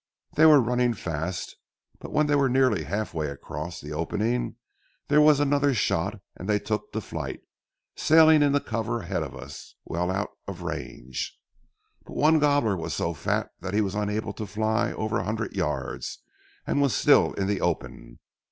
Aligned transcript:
They 0.33 0.47
were 0.47 0.59
running 0.59 0.95
fast; 0.95 1.57
but 1.99 2.11
when 2.11 2.25
they 2.25 2.33
were 2.35 2.49
nearly 2.49 2.85
halfway 2.85 3.27
across 3.29 3.79
the 3.79 3.91
opening, 3.93 4.55
there 5.09 5.21
was 5.21 5.39
another 5.39 5.75
shot 5.75 6.19
and 6.35 6.49
they 6.49 6.57
took 6.57 6.91
flight, 7.03 7.41
sailing 7.95 8.41
into 8.41 8.59
cover 8.61 9.01
ahead 9.01 9.21
of 9.21 9.35
us, 9.35 9.75
well 9.85 10.09
out 10.09 10.31
of 10.47 10.63
range. 10.63 11.37
But 12.03 12.15
one 12.15 12.39
gobbler 12.39 12.75
was 12.75 12.95
so 12.95 13.13
fat 13.13 13.51
that 13.59 13.75
he 13.75 13.81
was 13.81 13.93
unable 13.93 14.33
to 14.33 14.47
fly 14.47 14.91
over 14.91 15.19
a 15.19 15.23
hundred 15.25 15.55
yards 15.55 16.23
and 16.65 16.81
was 16.81 16.95
still 16.95 17.33
in 17.33 17.45
the 17.45 17.61
open. 17.61 18.17